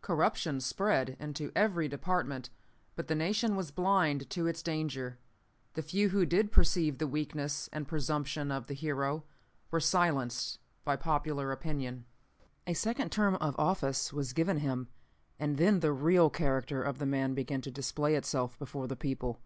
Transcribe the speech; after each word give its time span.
"Corruption 0.00 0.62
spread 0.62 1.14
into 1.20 1.52
every 1.54 1.88
department, 1.88 2.48
but 2.96 3.06
the 3.06 3.14
nation 3.14 3.54
was 3.54 3.70
blind 3.70 4.30
to 4.30 4.46
its 4.46 4.62
danger. 4.62 5.18
The 5.74 5.82
few 5.82 6.08
who 6.08 6.24
did 6.24 6.50
perceive 6.50 6.96
the 6.96 7.06
weakness 7.06 7.68
and 7.70 7.86
presumption 7.86 8.50
of 8.50 8.66
the 8.66 8.72
hero 8.72 9.24
were 9.70 9.80
silenced 9.80 10.58
by 10.86 10.96
popular 10.96 11.52
opinion. 11.52 12.06
"A 12.66 12.72
second 12.72 13.12
term 13.12 13.34
of 13.34 13.58
office 13.58 14.10
was 14.10 14.32
given 14.32 14.60
him, 14.60 14.88
and 15.38 15.58
then 15.58 15.80
the 15.80 15.92
real 15.92 16.30
character 16.30 16.82
of 16.82 16.96
the 16.96 17.04
man 17.04 17.34
began 17.34 17.60
to 17.60 17.70
display 17.70 18.14
itself 18.14 18.58
before 18.58 18.88
the 18.88 18.96
people. 18.96 19.42